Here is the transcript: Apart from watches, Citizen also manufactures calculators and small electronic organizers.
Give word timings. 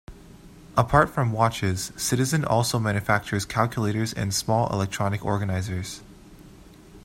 Apart 0.75 1.11
from 1.11 1.31
watches, 1.31 1.91
Citizen 1.95 2.43
also 2.43 2.79
manufactures 2.79 3.45
calculators 3.45 4.13
and 4.13 4.33
small 4.33 4.67
electronic 4.73 5.23
organizers. 5.23 6.01